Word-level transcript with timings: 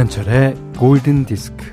김현철의 0.00 0.56
골든 0.78 1.26
디스크. 1.26 1.66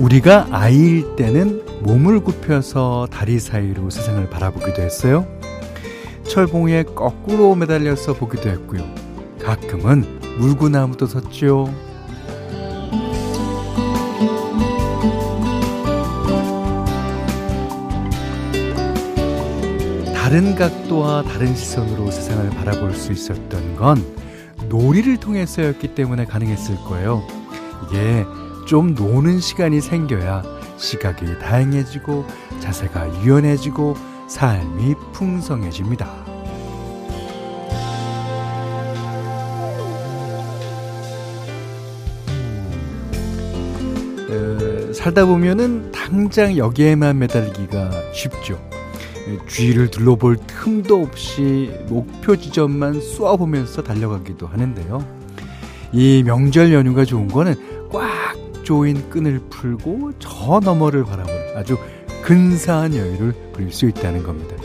우리가 0.00 0.48
아이일 0.50 1.14
때는 1.14 1.62
몸을 1.82 2.20
굽혀서 2.20 3.06
다리 3.12 3.38
사이로 3.38 3.90
세상을 3.90 4.28
바라보기도 4.28 4.82
했어요. 4.82 5.28
철봉에 6.28 6.82
거꾸로 6.82 7.54
매달려서 7.54 8.14
보기도 8.14 8.48
했고요. 8.48 8.82
가끔은 9.40 10.18
물구나무도 10.38 11.06
섰죠. 11.06 11.85
다른 20.26 20.56
각도와 20.56 21.22
다른 21.22 21.54
시선으로 21.54 22.10
세상을 22.10 22.50
바라볼 22.50 22.94
수 22.94 23.12
있었던 23.12 23.76
건 23.76 24.04
놀이를 24.68 25.18
통해서였기 25.18 25.94
때문에 25.94 26.24
가능했을 26.24 26.74
거예요. 26.78 27.22
이게 27.84 28.26
좀 28.66 28.96
노는 28.96 29.38
시간이 29.38 29.80
생겨야 29.80 30.42
시각이 30.78 31.38
다양해지고 31.38 32.26
자세가 32.58 33.22
유연해지고 33.22 33.94
삶이 34.26 34.96
풍성해집니다. 35.12 36.06
어, 44.28 44.92
살다 44.92 45.24
보면은 45.24 45.92
당장 45.92 46.56
여기에만 46.56 47.16
매달리기가 47.16 48.12
쉽죠. 48.12 48.65
주위를 49.46 49.90
둘러볼 49.90 50.36
틈도 50.46 51.02
없이 51.02 51.72
목표 51.88 52.36
지점만 52.36 53.00
쏘아보면서 53.00 53.82
달려가기도 53.82 54.46
하는데요. 54.46 55.04
이 55.92 56.22
명절 56.24 56.72
연휴가 56.72 57.04
좋은 57.04 57.28
거는 57.28 57.88
꽉 57.90 58.36
조인 58.62 59.08
끈을 59.10 59.40
풀고 59.50 60.12
저 60.18 60.60
너머를 60.62 61.04
바라보는 61.04 61.56
아주 61.56 61.76
근사한 62.22 62.94
여유를 62.94 63.32
부릴 63.52 63.72
수 63.72 63.86
있다는 63.86 64.22
겁니다. 64.24 64.56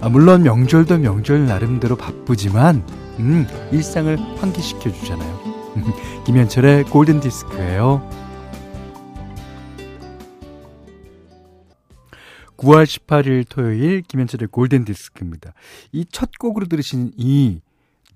아, 0.00 0.08
물론 0.10 0.42
명절도 0.42 0.98
명절 0.98 1.46
나름대로 1.46 1.96
바쁘지만 1.96 2.82
음, 3.20 3.46
일상을 3.72 4.18
환기시켜 4.36 4.92
주잖아요. 4.92 5.40
김현철의 6.26 6.84
골든 6.84 7.20
디스크예요. 7.20 8.23
9월 12.64 12.84
18일 12.84 13.44
토요일 13.48 14.00
김현철의 14.00 14.48
골든 14.48 14.84
디스크입니다. 14.86 15.52
이 15.92 16.06
첫 16.10 16.30
곡으로 16.38 16.66
들으신 16.66 17.12
이 17.16 17.60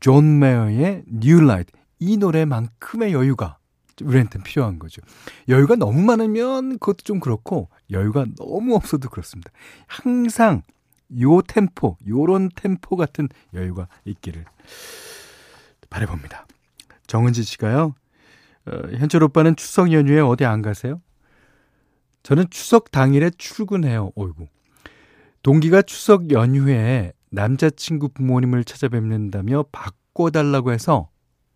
존 0.01 0.39
메이어의 0.39 1.03
New 1.13 1.43
Light 1.43 1.73
이 1.99 2.17
노래만큼의 2.17 3.13
여유가 3.13 3.59
우리한테는 4.01 4.45
필요한 4.45 4.79
거죠. 4.79 5.03
여유가 5.49 5.75
너무 5.75 6.01
많으면 6.03 6.79
그것도 6.79 6.99
좀 7.03 7.19
그렇고 7.21 7.69
여유가 7.91 8.25
너무 8.39 8.75
없어도 8.77 9.09
그렇습니다. 9.11 9.51
항상 9.89 10.63
요 11.21 11.43
템포, 11.43 11.97
요런 12.07 12.51
템포 12.55 12.97
같은 12.97 13.29
여유가 13.55 13.89
있기를 14.05 14.45
바래봅니다. 15.91 16.47
정은지 17.09 17.43
씨가요. 17.43 17.95
어, 18.67 18.71
현철 18.99 19.25
오빠는 19.25 19.57
추석 19.57 19.91
연휴에 19.93 20.21
어디 20.21 20.45
안 20.45 20.63
가세요? 20.63 21.01
저는 22.23 22.47
추석 22.51 22.91
당일에 22.91 23.31
출근해요. 23.37 24.13
어이구. 24.17 24.47
동기가 25.43 25.83
추석 25.83 26.31
연휴에 26.31 27.13
남자친구 27.31 28.11
부모님을 28.11 28.65
찾아뵙는다며 28.65 29.65
바꿔달라고 29.73 30.73
해서 30.73 31.11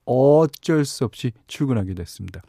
어쩔 0.05 0.85
수 0.85 1.05
없이 1.05 1.33
출근하게 1.47 1.95
됐습니다. 1.95 2.41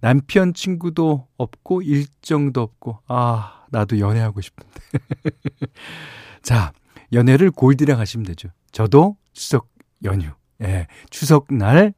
남편 0.00 0.52
친구도 0.52 1.28
없고 1.38 1.82
일정도 1.82 2.60
없고 2.60 2.98
아 3.06 3.66
나도 3.70 4.00
연애하고 4.00 4.40
싶은데 4.40 4.80
자 6.42 6.72
연애를 7.12 7.50
골디랑 7.50 8.00
하시면 8.00 8.26
되죠. 8.26 8.48
저도 8.72 9.16
추석 9.32 9.68
연휴 10.04 10.30
예 10.60 10.88
추석 11.10 11.46
날 11.54 11.94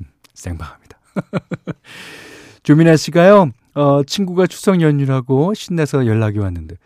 음, 0.00 0.06
생방합니다. 0.34 0.98
조민아 2.62 2.96
씨가요 2.96 3.52
어, 3.76 4.02
친구가 4.02 4.46
추석 4.46 4.80
연휴라고 4.80 5.52
신나서 5.52 6.06
연락이 6.06 6.38
왔는데 6.38 6.76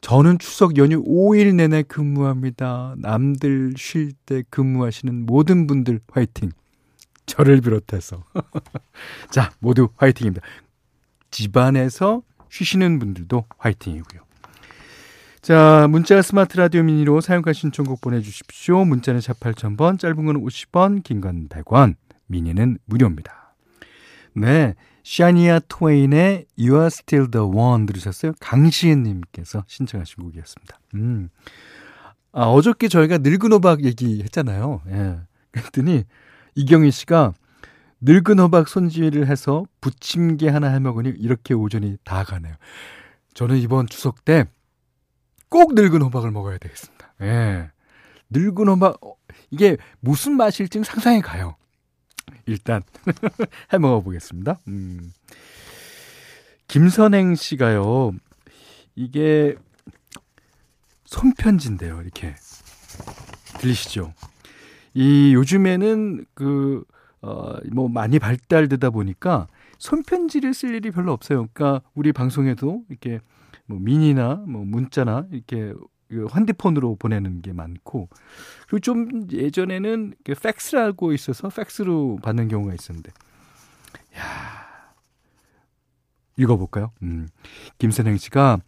저는 0.00 0.38
추석 0.38 0.78
연휴 0.78 1.04
5일 1.04 1.54
내내 1.54 1.82
근무합니다. 1.82 2.94
남들 2.98 3.74
쉴 3.76 4.12
때 4.26 4.42
근무하시는 4.50 5.26
모든 5.26 5.66
분들 5.66 6.00
화이팅. 6.10 6.50
저를 7.26 7.60
비롯해서. 7.60 8.24
자, 9.30 9.52
모두 9.60 9.90
화이팅입니다. 9.96 10.44
집안에서 11.30 12.22
쉬시는 12.50 12.98
분들도 12.98 13.44
화이팅이고요. 13.58 14.22
자, 15.40 15.86
문자 15.88 16.20
스마트 16.20 16.56
라디오 16.56 16.82
미니로 16.82 17.20
사용과 17.20 17.52
신청곡 17.52 18.00
보내주십시오. 18.00 18.84
문자는 18.84 19.20
4 19.20 19.34
8000번, 19.34 19.98
짧은 20.00 20.24
건 20.24 20.42
50원, 20.42 21.02
긴 21.04 21.20
건 21.20 21.48
100원, 21.48 21.94
미니는 22.26 22.78
무료입니다. 22.86 23.54
네, 24.34 24.74
샤니아 25.04 25.60
트웨인의 25.60 26.46
You 26.58 26.74
Are 26.74 26.86
Still 26.86 27.30
the 27.30 27.46
One 27.46 27.86
들으셨어요? 27.86 28.32
강시은님께서 28.40 29.64
신청하신 29.66 30.22
곡이었습니다. 30.22 30.78
음. 30.94 31.28
아, 32.32 32.44
어저께 32.44 32.88
저희가 32.88 33.18
늙은 33.18 33.52
호박 33.52 33.84
얘기했잖아요. 33.84 34.82
예. 34.88 35.20
그랬더니 35.50 36.04
이경희 36.54 36.90
씨가 36.90 37.34
늙은 38.00 38.38
호박 38.38 38.68
손질을 38.68 39.26
해서 39.26 39.64
부침개 39.80 40.48
하나 40.48 40.68
해 40.68 40.78
먹으니 40.78 41.10
이렇게 41.10 41.54
오전이 41.54 41.98
다 42.04 42.24
가네요. 42.24 42.54
저는 43.34 43.58
이번 43.58 43.86
추석 43.86 44.24
때 44.24 44.46
꼭 45.52 45.74
늙은 45.74 46.00
호박을 46.00 46.30
먹어야 46.30 46.56
되겠습니다. 46.56 47.12
예. 47.20 47.70
늙은 48.30 48.68
호박, 48.68 49.04
어, 49.04 49.16
이게 49.50 49.76
무슨 50.00 50.32
맛일지는 50.38 50.82
상상이 50.82 51.20
가요. 51.20 51.56
일단 52.46 52.82
해 53.72 53.78
먹어보겠습니다. 53.78 54.58
음. 54.68 55.12
김선행 56.68 57.34
씨가요. 57.34 58.12
이게 58.94 59.56
손편지인데요. 61.04 62.00
이렇게 62.00 62.34
들리시죠? 63.58 64.14
이 64.94 65.34
요즘에는 65.34 66.24
그 66.34 66.84
어, 67.20 67.56
뭐 67.70 67.88
많이 67.88 68.18
발달되다 68.18 68.90
보니까 68.90 69.46
손편지를 69.78 70.54
쓸 70.54 70.74
일이 70.74 70.90
별로 70.90 71.12
없어요. 71.12 71.48
그러니까 71.52 71.82
우리 71.94 72.12
방송에도 72.12 72.82
이렇게 72.88 73.20
뭐 73.66 73.78
미니나 73.78 74.36
뭐 74.46 74.64
문자나 74.64 75.26
이렇게 75.30 75.72
그 76.12 76.26
핸드폰으로 76.36 76.96
보내는 76.96 77.40
게 77.40 77.54
많고 77.54 78.10
그리고 78.66 78.80
좀 78.80 79.26
예전에는 79.32 80.12
팩스라고 80.42 81.14
있어서 81.14 81.48
팩스로 81.48 82.18
받는 82.22 82.48
경우가 82.48 82.74
있었는데 82.74 83.10
야 84.18 84.62
읽어볼까요? 86.36 86.92
음. 87.02 87.28
김선행 87.78 88.18
씨가 88.18 88.58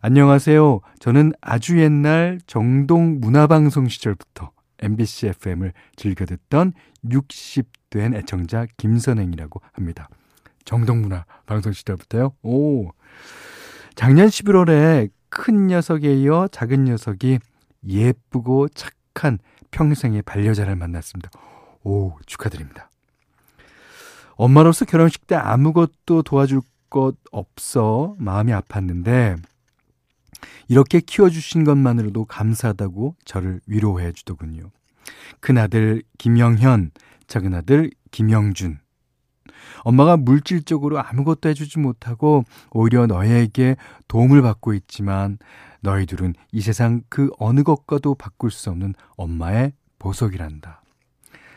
안녕하세요. 0.00 0.80
저는 0.98 1.32
아주 1.42 1.78
옛날 1.78 2.40
정동 2.46 3.20
문화방송 3.20 3.88
시절부터 3.88 4.50
MBC 4.78 5.28
FM을 5.28 5.74
즐겨 5.96 6.24
듣던 6.24 6.72
60된 7.04 8.14
애청자 8.14 8.66
김선행이라고 8.78 9.60
합니다. 9.72 10.08
정동문화 10.64 11.26
방송 11.44 11.72
시절부터요? 11.72 12.34
오. 12.42 12.90
작년 13.94 14.28
11월에 14.28 15.10
큰 15.34 15.66
녀석에 15.66 16.14
이어 16.14 16.46
작은 16.46 16.84
녀석이 16.84 17.40
예쁘고 17.88 18.68
착한 18.68 19.40
평생의 19.72 20.22
반려자를 20.22 20.76
만났습니다. 20.76 21.28
오, 21.82 22.16
축하드립니다. 22.24 22.88
엄마로서 24.36 24.84
결혼식 24.84 25.26
때 25.26 25.34
아무것도 25.34 26.22
도와줄 26.22 26.60
것 26.88 27.16
없어 27.32 28.14
마음이 28.18 28.52
아팠는데 28.52 29.36
이렇게 30.68 31.00
키워주신 31.00 31.64
것만으로도 31.64 32.26
감사하다고 32.26 33.16
저를 33.24 33.60
위로해 33.66 34.12
주더군요. 34.12 34.70
큰아들 35.40 36.04
김영현, 36.16 36.92
작은아들 37.26 37.90
김영준. 38.12 38.78
엄마가 39.82 40.16
물질적으로 40.16 41.00
아무것도 41.00 41.48
해주지 41.48 41.78
못하고 41.78 42.44
오히려 42.70 43.06
너에게 43.06 43.76
도움을 44.08 44.42
받고 44.42 44.74
있지만 44.74 45.38
너희들은 45.80 46.34
이 46.52 46.60
세상 46.60 47.02
그 47.08 47.30
어느 47.38 47.62
것과도 47.62 48.14
바꿀 48.14 48.50
수 48.50 48.70
없는 48.70 48.94
엄마의 49.16 49.72
보석이란다. 49.98 50.82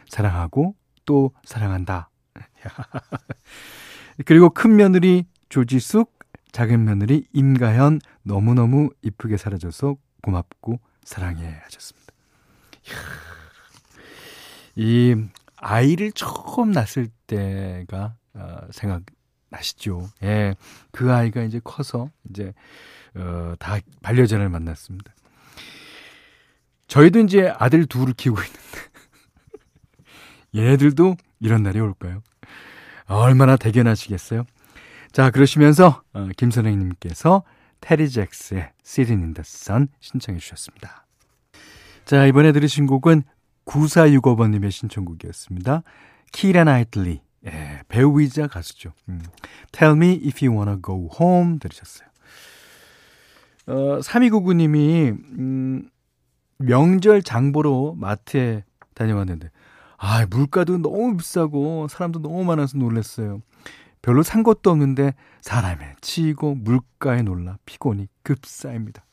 사랑하고 0.07 0.75
또 1.05 1.31
사랑한다. 1.43 2.09
그리고 4.25 4.49
큰 4.49 4.75
며느리 4.75 5.25
조지숙, 5.49 6.13
작은 6.51 6.83
며느리 6.83 7.27
임가현 7.33 7.99
너무너무 8.23 8.89
이쁘게 9.01 9.37
살아줘서 9.37 9.95
고맙고 10.21 10.79
사랑해 11.03 11.59
하셨습니다. 11.63 12.13
이 14.75 15.15
아이를 15.57 16.11
처음 16.13 16.71
낳았을 16.71 17.07
때가 17.27 18.15
어, 18.33 18.57
생각나시죠? 18.71 20.07
예. 20.23 20.55
그 20.91 21.11
아이가 21.11 21.43
이제 21.43 21.59
커서 21.63 22.09
이제 22.29 22.53
어, 23.15 23.53
다 23.59 23.77
반려견을 24.01 24.49
만났습니다. 24.49 25.13
저희도 26.87 27.19
이제 27.19 27.53
아들 27.57 27.85
둘을 27.85 28.13
키우고 28.13 28.39
있는데 28.41 28.61
얘네들도 30.55 31.17
이런 31.39 31.63
날이 31.63 31.79
올까요? 31.79 32.21
얼마나 33.07 33.57
대견하시겠어요? 33.57 34.45
자, 35.11 35.31
그러시면서 35.31 36.01
어, 36.13 36.29
김 36.37 36.51
선생님께서 36.51 37.43
테리 37.81 38.09
잭스의 38.09 38.71
Sitting 38.85 39.41
신청해 39.99 40.39
주셨습니다. 40.39 41.05
자, 42.05 42.25
이번에 42.25 42.51
들으신 42.51 42.87
곡은 42.87 43.23
9465번님의 43.67 44.71
신청곡이었습니다. 44.71 45.83
키라 46.31 46.63
나이틀리, 46.63 47.21
예, 47.45 47.81
배우이자 47.87 48.47
가수죠. 48.47 48.93
음. 49.09 49.21
Tell 49.71 49.95
me 49.95 50.19
if 50.25 50.43
you 50.45 50.57
wanna 50.57 50.81
go 50.81 51.09
home 51.19 51.59
들으셨어요. 51.59 52.07
어, 53.67 53.99
3299님이, 53.99 55.11
음, 55.37 55.89
명절 56.57 57.21
장보러 57.21 57.93
마트에 57.97 58.63
다녀왔는데, 58.95 59.51
아, 59.97 60.25
물가도 60.27 60.77
너무 60.77 61.17
비싸고 61.17 61.87
사람도 61.89 62.19
너무 62.19 62.43
많아서 62.43 62.77
놀랐어요. 62.77 63.41
별로 64.01 64.23
산 64.23 64.43
것도 64.43 64.69
없는데 64.69 65.13
사람에 65.41 65.95
치이고 66.01 66.55
물가에 66.55 67.23
놀라 67.23 67.57
피곤이 67.65 68.07
급사입니다. 68.23 69.03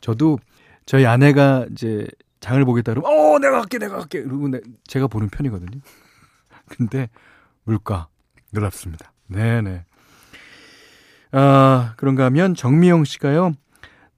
저도 0.00 0.38
저희 0.86 1.04
아내가 1.04 1.66
이제 1.70 2.06
장을 2.46 2.64
보겠다 2.64 2.94
그러면 2.94 3.10
어 3.10 3.38
내가 3.40 3.58
갈게 3.58 3.78
내가 3.78 3.96
갈게 3.98 4.22
그러고 4.22 4.48
제가 4.86 5.08
보는 5.08 5.30
편이거든요. 5.30 5.80
근데 6.70 7.10
물가 7.64 8.06
놀랍습니다. 8.52 9.12
네네. 9.26 9.84
아 11.32 11.94
그런가 11.96 12.26
하면 12.26 12.54
정미영 12.54 13.04
씨가요 13.04 13.52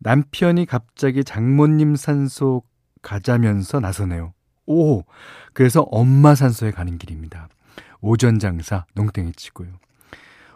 남편이 0.01 0.67
갑자기 0.67 1.25
장모님 1.25 1.97
산소 1.97 2.63
가자면서 3.01 3.81
나서네요. 3.81 4.35
오 4.67 5.05
그래서 5.55 5.81
엄마 5.91 6.35
산소에 6.35 6.71
가는 6.71 6.99
길입니다. 6.99 7.49
오전 8.03 8.39
장사 8.39 8.85
농땡이 8.95 9.33
치고요. 9.33 9.73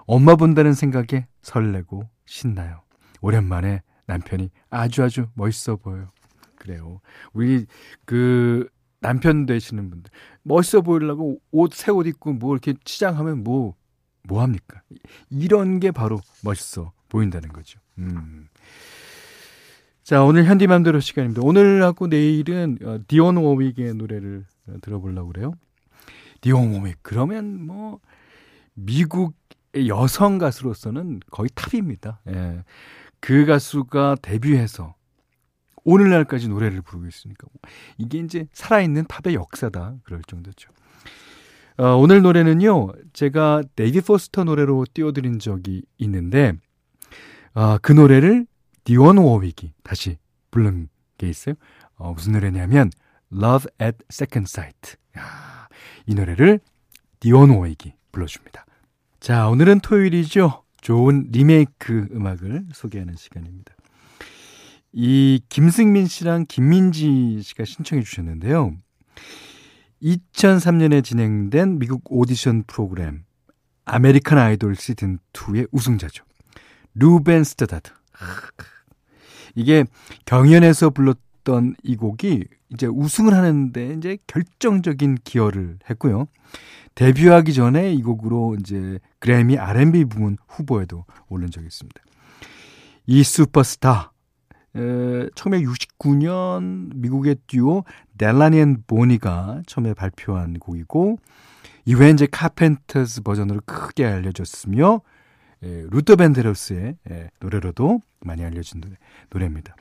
엄마 0.04 0.36
본다는 0.36 0.74
생각에 0.74 1.26
설레고 1.40 2.06
신나요. 2.26 2.82
오랜만에 3.22 3.80
남편이 4.04 4.50
아주 4.68 5.02
아주 5.02 5.28
멋있어 5.32 5.76
보여요. 5.76 6.08
그래요. 6.62 7.00
우리 7.32 7.66
그 8.04 8.68
남편 9.00 9.46
되시는 9.46 9.90
분들 9.90 10.12
멋있어 10.44 10.80
보이려고 10.82 11.40
옷 11.50 11.72
새 11.74 11.90
옷 11.92 12.06
입고 12.06 12.34
뭐 12.34 12.54
이렇게 12.54 12.74
치장하면 12.84 13.42
뭐뭐 13.42 13.74
뭐 14.28 14.42
합니까? 14.42 14.80
이런 15.28 15.80
게 15.80 15.90
바로 15.90 16.20
멋있어 16.44 16.92
보인다는 17.08 17.48
거죠. 17.48 17.80
음. 17.98 18.46
자, 20.04 20.22
오늘 20.22 20.44
현디맘대로 20.44 21.00
시간입니다. 21.00 21.42
오늘하고 21.42 22.06
내일은 22.06 22.78
어, 22.84 22.98
디온 23.08 23.36
워윅의 23.36 23.94
노래를 23.94 24.44
어, 24.68 24.74
들어보려고 24.82 25.32
그래요. 25.32 25.52
디온 26.40 26.72
워윅. 26.80 26.94
그러면 27.02 27.66
뭐 27.66 27.98
미국의 28.74 29.88
여성 29.88 30.38
가수로서는 30.38 31.20
거의 31.30 31.48
탑입니다. 31.54 32.20
예. 32.28 32.64
그 33.20 33.46
가수가 33.46 34.16
데뷔해서 34.22 34.94
오늘날까지 35.84 36.48
노래를 36.48 36.82
부르고 36.82 37.06
있으니까 37.06 37.48
이게 37.98 38.18
이제 38.18 38.46
살아있는 38.52 39.06
팝의 39.06 39.34
역사다 39.34 39.96
그럴 40.04 40.22
정도죠. 40.26 40.70
어, 41.78 41.96
오늘 41.96 42.22
노래는요 42.22 42.92
제가 43.12 43.62
데이빗 43.74 44.00
포스터 44.00 44.44
노래로 44.44 44.86
띄워드린 44.92 45.38
적이 45.38 45.82
있는데 45.98 46.52
어, 47.54 47.78
그 47.78 47.92
노래를 47.92 48.46
디온 48.84 49.18
워윅이 49.18 49.72
다시 49.82 50.18
부른 50.50 50.88
게 51.18 51.28
있어요. 51.28 51.54
어, 51.96 52.12
무슨 52.12 52.32
노래냐면 52.32 52.90
Love 53.32 53.70
at 53.80 53.98
Second 54.10 54.48
Sight. 54.48 54.96
야, 55.18 55.68
이 56.06 56.14
노래를 56.14 56.60
디온 57.20 57.50
워윅이 57.50 57.94
불러줍니다. 58.10 58.66
자, 59.20 59.48
오늘은 59.48 59.80
토요일이죠. 59.80 60.64
좋은 60.80 61.28
리메이크 61.30 62.08
음악을 62.12 62.66
소개하는 62.72 63.14
시간입니다. 63.16 63.74
이 64.92 65.40
김승민 65.48 66.06
씨랑 66.06 66.46
김민지 66.48 67.40
씨가 67.42 67.64
신청해 67.64 68.02
주셨는데요. 68.02 68.74
2003년에 70.02 71.02
진행된 71.02 71.78
미국 71.78 72.02
오디션 72.10 72.64
프로그램 72.66 73.24
아메리칸 73.84 74.38
아이돌 74.38 74.76
시즌 74.76 75.18
2의 75.32 75.68
우승자죠. 75.72 76.24
루벤 76.94 77.44
스타다드. 77.44 77.90
이게 79.54 79.84
경연에서 80.24 80.90
불렀던 80.90 81.76
이 81.82 81.96
곡이 81.96 82.44
이제 82.70 82.86
우승을 82.86 83.34
하는데 83.34 83.94
이제 83.94 84.18
결정적인 84.26 85.18
기여를 85.24 85.78
했고요. 85.88 86.26
데뷔하기 86.94 87.54
전에 87.54 87.92
이 87.92 88.02
곡으로 88.02 88.56
이제 88.60 88.98
그래미 89.18 89.58
R&B 89.58 90.04
부문 90.06 90.36
후보에도 90.46 91.04
오른 91.28 91.50
적이 91.50 91.66
있습니다. 91.66 92.02
이 93.06 93.22
슈퍼스타 93.22 94.11
에, 94.74 95.28
1969년 95.34 96.90
미국의 96.94 97.36
듀오 97.46 97.84
델라니 98.18 98.58
앤 98.58 98.82
보니가 98.86 99.62
처음에 99.66 99.94
발표한 99.94 100.58
곡이고 100.58 101.18
이후에 101.84 102.10
이제 102.10 102.26
카펜터스 102.30 103.22
버전으로 103.22 103.60
크게 103.66 104.06
알려졌으며 104.06 105.00
예, 105.64 105.86
루터 105.90 106.16
밴데로스의 106.16 106.96
예, 107.10 107.30
노래로도 107.40 108.00
많이 108.20 108.44
알려진 108.44 108.80
노래, 108.80 108.96
노래입니다. 109.30 109.76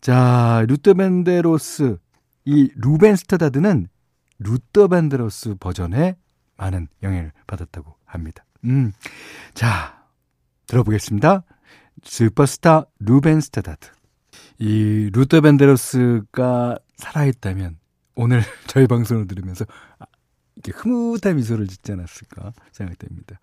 자, 0.00 0.64
루터 0.68 0.94
밴데로스 0.94 1.98
이 2.44 2.70
루벤 2.76 3.16
스타다드는 3.16 3.88
루터 4.38 4.88
밴데로스 4.88 5.56
버전에 5.60 6.16
많은 6.56 6.88
영향을 7.02 7.32
받았다고 7.46 7.94
합니다. 8.04 8.44
음. 8.64 8.92
자, 9.54 10.06
들어보겠습니다. 10.66 11.44
슈퍼스타 12.02 12.86
루벤 12.98 13.40
스타다드. 13.40 13.88
이 14.58 15.10
루터 15.12 15.40
밴데로스가 15.40 16.78
살아있다면 16.96 17.78
오늘 18.14 18.42
저희 18.66 18.86
방송을 18.86 19.26
들으면서 19.28 19.64
이렇게 20.56 20.72
흐뭇한 20.76 21.36
미소를 21.36 21.68
짓지 21.68 21.92
않았을까 21.92 22.52
생각됩니다. 22.72 23.38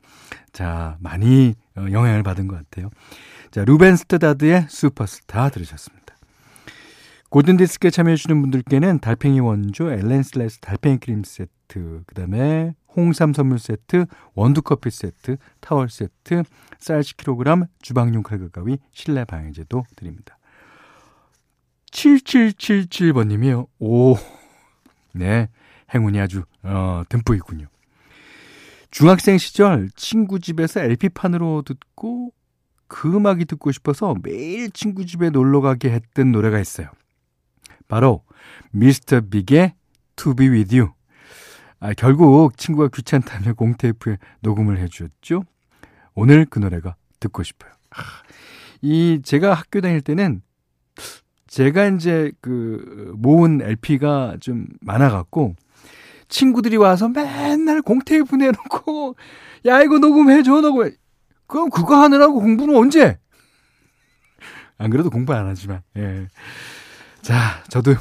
자, 0.52 0.98
많이 1.00 1.56
어, 1.78 1.86
영향을 1.92 2.24
받은 2.24 2.48
것 2.48 2.58
같아요. 2.58 2.90
자, 3.52 3.64
루벤 3.64 3.96
스타다드의 3.96 4.68
슈퍼스타 4.70 5.50
들으셨습니다. 5.50 6.06
골든디스크에 7.30 7.90
참여해주시는 7.90 8.42
분들께는 8.42 9.00
달팽이 9.00 9.40
원조, 9.40 9.92
엘렌실라 9.92 10.60
달팽이 10.60 10.98
크림 10.98 11.24
세트, 11.24 12.04
그 12.06 12.16
다음에 12.16 12.76
홍삼 12.96 13.34
선물 13.34 13.60
세트, 13.60 14.06
원두커피 14.34 14.90
세트, 14.90 15.38
타월 15.60 15.90
세트, 15.90 16.44
쌀 16.80 17.02
10kg, 17.02 17.68
주방용 17.82 18.24
칼과 18.24 18.50
가위, 18.50 18.78
실내 18.92 19.26
방향제도 19.26 19.84
드립니다. 19.96 20.38
7777번 21.92 23.28
님이요. 23.28 23.68
오, 23.80 24.16
네. 25.14 25.50
행운이 25.94 26.20
아주 26.20 26.44
어, 26.64 27.04
듬뿍이군요. 27.10 27.68
중학생 28.92 29.38
시절 29.38 29.90
친구 29.96 30.40
집에서 30.40 30.82
LP판으로 30.82 31.64
듣고 31.64 32.32
그 32.88 33.14
음악이 33.14 33.46
듣고 33.46 33.72
싶어서 33.72 34.16
매일 34.24 34.72
친구 34.72 35.06
집에 35.06 35.30
놀러 35.30 35.62
가게 35.62 35.92
했던 35.92 36.32
노래가 36.32 36.60
있어요. 36.60 36.90
바로 37.88 38.24
미스터 38.72 39.22
빅의 39.22 39.74
To 40.16 40.36
Be 40.36 40.50
With 40.50 40.78
You. 40.78 40.94
아, 41.86 41.94
결국 41.94 42.58
친구가 42.58 42.88
귀찮다며 42.92 43.54
공테이프에 43.54 44.18
녹음을 44.40 44.80
해주었죠. 44.80 45.44
오늘 46.16 46.48
그 46.50 46.58
노래가 46.58 46.96
듣고 47.20 47.44
싶어요. 47.44 47.72
아, 47.92 48.02
이 48.82 49.22
제가 49.24 49.54
학교 49.54 49.82
다닐 49.82 50.02
때는 50.02 50.42
제가 51.46 51.86
이제 51.90 52.32
그 52.42 53.14
모은 53.18 53.62
LP가 53.62 54.38
좀 54.40 54.66
많아갖고 54.82 55.56
친구들이 56.28 56.76
와서 56.78 57.08
맨날 57.08 57.84
공테이프 57.84 58.36
내놓고 58.36 59.16
야 59.68 59.84
이거 59.84 60.00
녹음해줘 60.00 60.62
녹음 60.62 60.90
그럼 61.46 61.70
그거 61.70 62.02
하느라고 62.02 62.42
공부는 62.42 62.76
언제? 62.76 63.20
안 64.80 64.90
그래도 64.90 65.12
공부 65.12 65.36
안 65.36 65.46
하지만 65.46 65.84
예. 65.98 66.30
자 67.22 67.64
저도 67.70 67.94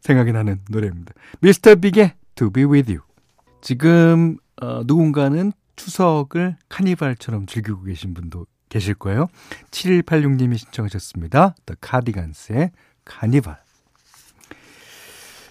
생각이 0.00 0.32
나는 0.32 0.58
노래입니다. 0.68 1.14
미스터 1.40 1.76
빅의 1.76 2.14
To 2.34 2.50
Be 2.50 2.64
With 2.64 2.92
You 2.92 3.07
지금 3.60 4.36
어, 4.60 4.82
누군가는 4.84 5.52
추석을 5.76 6.56
카니발처럼 6.68 7.46
즐기고 7.46 7.82
계신 7.84 8.14
분도 8.14 8.46
계실 8.68 8.94
거예요. 8.94 9.28
7186님이 9.70 10.58
신청하셨습니다. 10.58 11.54
The 11.66 11.76
Cardigans의 11.84 12.70
카니발. 13.04 13.58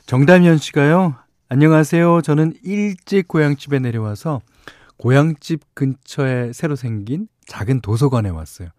정담현 0.06 0.58
씨가요. 0.58 1.16
안녕하세요. 1.50 2.22
저는 2.22 2.54
일찍 2.64 3.28
고향집에 3.28 3.80
내려와서 3.80 4.42
고향집 4.98 5.62
근처에 5.74 6.54
새로 6.54 6.76
생긴 6.76 7.28
작은 7.46 7.82
도서관에 7.82 8.30
왔어요. 8.30 8.70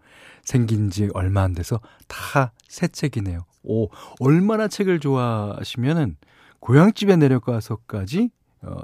생긴 0.43 0.89
지 0.89 1.09
얼마 1.13 1.43
안 1.43 1.53
돼서 1.53 1.79
다 2.07 2.51
새 2.69 2.87
책이네요. 2.87 3.45
오, 3.63 3.89
얼마나 4.21 4.69
책을 4.69 4.99
좋아하시면은 4.99 6.15
고향집에 6.61 7.17
내려가서까지 7.17 8.29
어, 8.61 8.77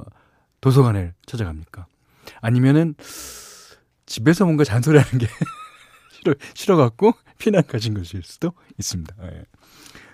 도서관을 0.65 1.13
찾아갑니까? 1.27 1.85
아니면은 2.41 2.95
집에서 4.07 4.45
뭔가 4.45 4.63
잔소리하는 4.63 5.19
게 5.19 5.27
싫어 6.09 6.33
싫어갖고 6.55 7.11
피난 7.37 7.61
가신 7.67 7.93
것일 7.93 8.23
수도 8.23 8.51
있습니다. 8.79 9.15
예. 9.25 9.43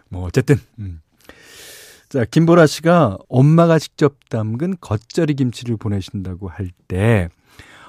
뭐 0.09 0.23
어쨌든 0.25 0.57
음. 0.79 1.01
자 2.09 2.25
김보라 2.25 2.67
씨가 2.67 3.17
엄마가 3.29 3.79
직접 3.79 4.17
담근 4.27 4.75
겉절이 4.81 5.35
김치를 5.35 5.77
보내신다고 5.77 6.49
할때 6.49 7.29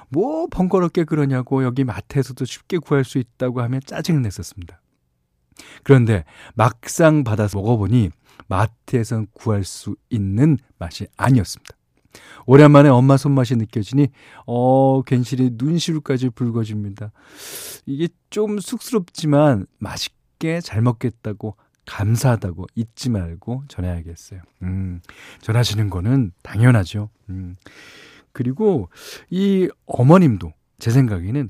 뭐 0.07 0.47
번거롭게 0.47 1.03
그러냐고 1.03 1.65
여기 1.65 1.83
마트에서도 1.83 2.45
쉽게 2.45 2.77
구할 2.77 3.03
수 3.03 3.17
있다고 3.17 3.61
하면 3.61 3.81
짜증을 3.85 4.21
냈었습니다. 4.21 4.79
그런데 5.83 6.23
막상 6.55 7.25
받아서 7.25 7.57
먹어보니 7.57 8.11
마트에선 8.47 9.27
구할 9.33 9.65
수 9.65 9.97
있는 10.09 10.57
맛이 10.79 11.07
아니었습니다. 11.17 11.75
오랜만에 12.45 12.89
엄마 12.89 13.17
손맛이 13.17 13.55
느껴지니 13.55 14.09
어 14.45 15.01
괜시리 15.03 15.51
눈시울까지 15.53 16.29
붉어집니다. 16.29 17.11
이게 17.85 18.09
좀 18.29 18.59
쑥스럽지만 18.59 19.65
맛있게 19.79 20.61
잘 20.61 20.81
먹겠다고 20.81 21.55
감사하다고 21.85 22.67
잊지 22.75 23.09
말고 23.09 23.63
전해야겠어요. 23.67 24.41
음, 24.63 25.01
전하시는 25.41 25.89
거는 25.89 26.31
당연하죠. 26.41 27.09
음. 27.29 27.55
그리고 28.31 28.89
이 29.29 29.69
어머님도 29.85 30.53
제 30.79 30.91
생각에는 30.91 31.49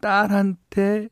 딸한테 0.00 1.08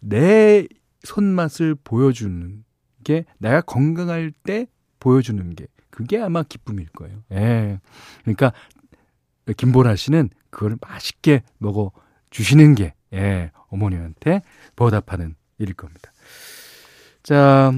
내 0.00 0.66
손맛을 1.02 1.76
보여주는 1.82 2.64
게 3.04 3.24
내가 3.38 3.60
건강할 3.60 4.32
때 4.44 4.66
보여주는 5.00 5.54
게 5.54 5.66
그게 5.94 6.18
아마 6.20 6.42
기쁨일 6.42 6.88
거예요. 6.88 7.22
예. 7.30 7.78
그러니까 8.22 8.52
김보라 9.56 9.94
씨는 9.94 10.28
그걸 10.50 10.76
맛있게 10.80 11.44
먹어 11.58 11.92
주시는 12.30 12.74
게 12.74 12.94
예, 13.12 13.52
어머니한테 13.68 14.42
보답하는 14.74 15.36
일일 15.58 15.74
겁니다. 15.74 16.10
자, 17.22 17.72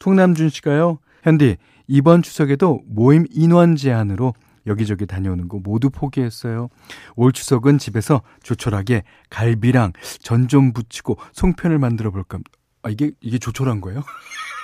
총남준 0.00 0.50
씨가요. 0.50 0.98
현디 1.22 1.56
이번 1.86 2.20
추석에도 2.20 2.82
모임 2.84 3.24
인원 3.30 3.74
제한으로 3.76 4.34
여기저기 4.66 5.06
다녀오는 5.06 5.48
거 5.48 5.58
모두 5.58 5.88
포기했어요. 5.88 6.68
올 7.16 7.32
추석은 7.32 7.78
집에서 7.78 8.20
조촐하게 8.42 9.02
갈비랑 9.30 9.94
전 10.20 10.46
좀 10.46 10.74
부치고 10.74 11.16
송편을 11.32 11.78
만들어 11.78 12.10
볼까. 12.10 12.38
아, 12.82 12.90
이게, 12.90 13.12
이게 13.22 13.38
조촐한 13.38 13.80
거예요? 13.80 14.02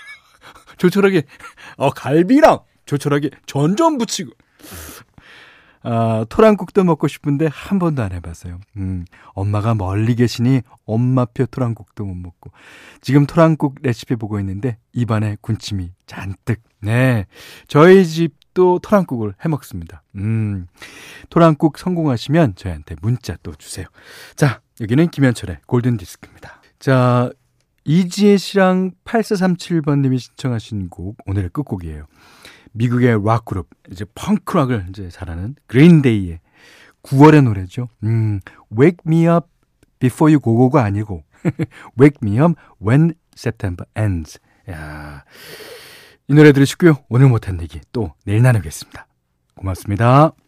조촐하게, 0.79 1.23
어, 1.77 1.91
갈비랑 1.91 2.61
조촐하게 2.87 3.31
전좀 3.47 3.99
부치고. 3.99 4.33
아, 5.87 6.25
토랑국도 6.31 6.83
먹고 6.83 7.09
싶은데 7.09 7.47
한 7.53 7.79
번도 7.79 8.03
안 8.03 8.13
해봤어요. 8.13 8.59
음, 8.79 9.05
엄마가 9.35 9.75
멀리 9.75 10.15
계시니 10.15 10.63
엄마표 10.87 11.45
토랑국도 11.47 12.07
못 12.07 12.15
먹고. 12.15 12.53
지금 13.03 13.27
토랑국 13.27 13.77
레시피 13.83 14.17
보고 14.17 14.41
있는데 14.41 14.79
입안에 14.95 15.37
군침이 15.43 15.93
잔뜩. 16.07 16.63
네. 16.81 17.27
저희 17.69 18.07
집도 18.07 18.79
토랑국을 18.79 19.35
해 19.45 19.49
먹습니다. 19.51 20.03
음, 20.17 20.69
토랑국 21.29 21.77
성공하시면 21.77 22.55
저희한테 22.57 22.97
문자 23.03 23.37
또 23.43 23.55
주세요. 23.55 23.87
자, 24.37 24.63
여기는 24.81 25.09
김현철의 25.09 25.59
골든디스크입니다. 25.67 26.63
자, 26.79 27.31
이지혜 27.85 28.39
씨랑 28.39 28.93
8437번님이 29.05 30.19
신청하신 30.19 30.89
곡, 30.89 31.17
오늘의 31.27 31.51
끝곡이에요. 31.51 32.07
미국의 32.73 33.21
락 33.25 33.45
그룹, 33.45 33.69
이제 33.91 34.05
펑크 34.15 34.57
락을 34.57 34.87
이제 34.89 35.09
잘하는 35.11 35.55
그린데이의 35.67 36.41
9월의 37.03 37.45
노래죠. 37.45 37.89
음, 38.03 38.41
Wake 38.77 38.99
Me 39.07 39.27
Up 39.27 39.47
Before 39.99 40.33
You 40.33 40.41
Go 40.43 40.57
Go가 40.57 40.83
아니고, 40.85 41.25
Wake 42.01 42.19
Me 42.23 42.41
Up 42.41 42.55
When 42.85 43.15
September 43.37 43.87
Ends. 43.97 44.41
야, 44.71 45.25
이 46.27 46.35
노래 46.35 46.53
들으시고요. 46.53 46.97
오늘 47.11 47.29
못한 47.29 47.61
얘기 47.61 47.81
또 47.93 48.15
내일 48.25 48.43
나누겠습니다. 48.43 49.07
고맙습니다. 49.55 50.35